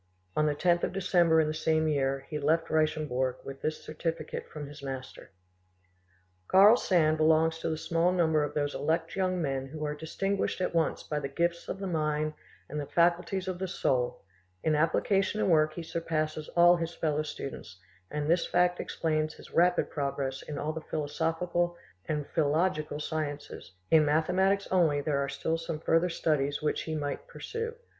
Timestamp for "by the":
11.03-11.27